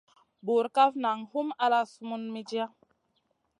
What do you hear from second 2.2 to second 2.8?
midia.